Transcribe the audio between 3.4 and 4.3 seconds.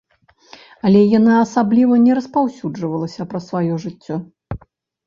сваё жыццё.